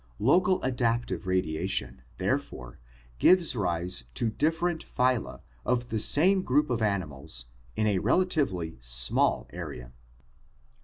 Local 0.17 0.59
adaptive 0.63 1.27
radiation 1.27 2.01
therefore 2.17 2.79
gives 3.19 3.55
rise 3.55 4.05
to 4.15 4.31
different 4.31 4.83
phyla 4.83 5.41
of 5.63 5.89
the 5.89 5.99
same 5.99 6.41
group 6.41 6.71
of 6.71 6.81
animals 6.81 7.45
in 7.75 7.85
a 7.85 7.99
relatively 7.99 8.79
small 8.81 9.45
area. 9.53 9.93